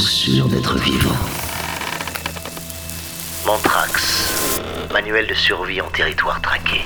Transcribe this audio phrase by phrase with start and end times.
[0.00, 1.14] sûrs d'être vivants.
[3.46, 4.32] Mantrax,
[4.92, 6.82] manuel de survie en territoire traqué.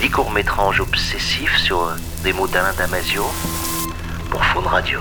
[0.00, 1.92] Dix courts-métrages obsessifs sur
[2.22, 3.24] des mots Damasio
[4.30, 5.00] pour Faune Radio.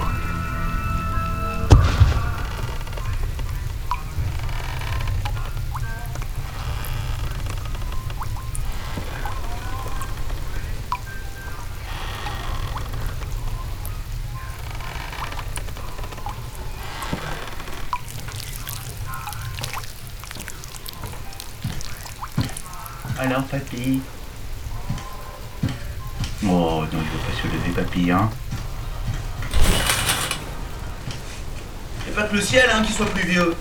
[23.20, 24.02] Alors, papy
[26.45, 28.30] Oh, non, il ne veut pas se lever, papy, hein
[32.05, 33.55] C'est pas que le ciel, hein, qui soit plus vieux.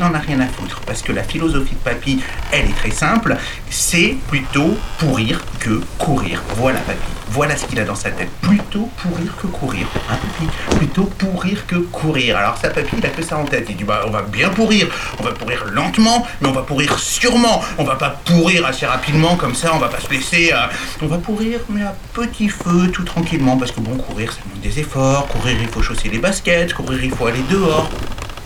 [0.00, 2.20] Papy, il en a rien à foutre, parce que la philosophie de papy,
[2.52, 3.36] elle est très simple,
[3.68, 6.42] c'est plutôt pourrir que courir.
[6.56, 6.98] Voilà, papy.
[7.32, 8.28] Voilà ce qu'il a dans sa tête.
[8.40, 9.86] Plutôt pourrir que courir.
[10.10, 10.76] Hein, papy?
[10.78, 12.36] Plutôt pourrir que courir.
[12.36, 13.66] Alors ça, papy, il a que ça en tête.
[13.68, 14.88] Il dit, bah, on va bien pourrir.
[15.18, 17.62] On va pourrir lentement, mais on va pourrir sûrement.
[17.78, 20.50] On va pas pourrir assez rapidement, comme ça, on va pas se laisser...
[20.50, 20.70] à-
[21.02, 24.60] On va pourrir, mais à petit feu, tout tranquillement, parce que bon, courir, ça demande
[24.62, 25.28] des efforts.
[25.28, 26.72] Courir, il faut chausser les baskets.
[26.72, 27.88] Courir, il faut aller dehors.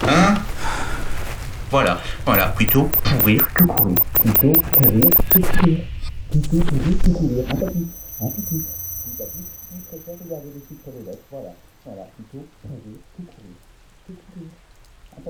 [0.06, 0.34] Hein?
[1.74, 2.46] Voilà, voilà.
[2.50, 3.52] Plutôt courir.
[3.52, 3.98] Que courir.
[4.22, 5.80] Plutôt pourrir que courir.
[7.50, 7.66] Hein,
[8.20, 8.30] Hein,
[10.92, 11.24] des lettres.
[11.32, 11.52] Voilà,
[11.84, 12.04] voilà.
[12.14, 12.98] Plutôt courir.
[13.16, 13.22] Que
[14.12, 14.50] courir.
[15.16, 15.20] Hein,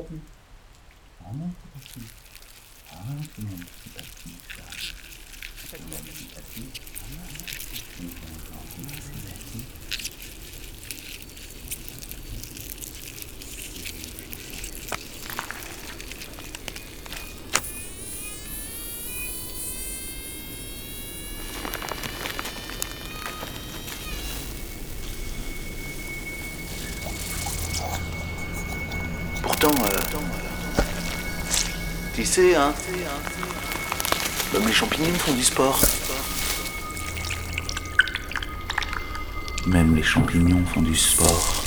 [1.25, 1.29] Ah.
[2.93, 2.93] Ah.
[2.93, 3.41] Ah c'est
[6.35, 6.65] papy.
[29.65, 30.83] Pourtant, euh,
[32.15, 32.75] tu sais, hein,
[34.53, 35.81] même les champignons font du sport.
[39.67, 41.64] Même les champignons font du sport.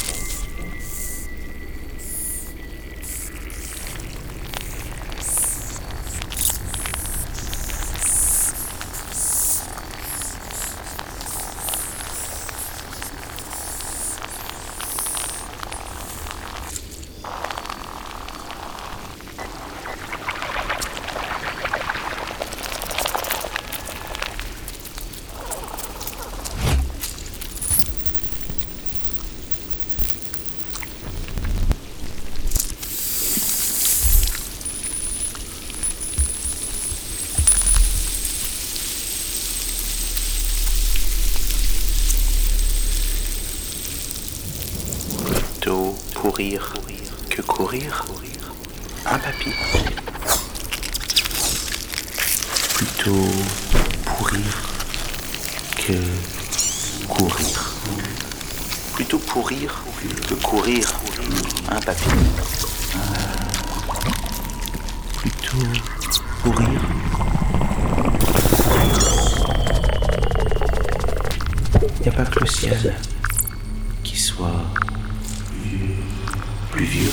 [46.37, 48.05] Que courir.
[49.07, 49.51] Un papy.
[52.75, 53.27] Plutôt
[54.05, 54.43] pourrir
[55.77, 55.93] que
[57.07, 57.73] courir.
[58.93, 59.83] Plutôt pourrir
[60.29, 60.93] que courir.
[61.71, 62.05] Un papy.
[65.17, 65.57] Plutôt
[66.43, 66.81] pourrir.
[72.05, 72.95] Y a pas que le ciel
[74.03, 74.67] qui soit
[76.77, 77.11] plus vieux.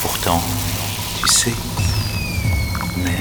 [0.00, 0.40] Pourtant,
[1.18, 1.54] tu sais,
[2.96, 3.12] même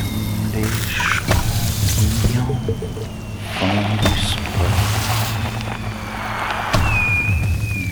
[0.54, 0.64] les
[0.94, 2.56] champignons
[3.58, 4.78] font du sport.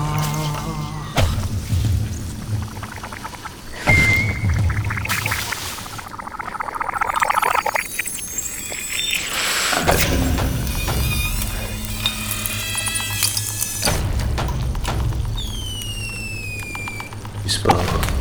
[17.49, 18.18] Du